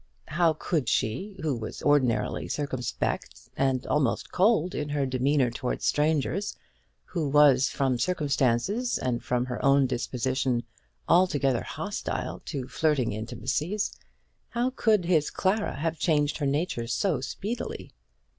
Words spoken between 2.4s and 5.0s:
circumspect, and almost cold in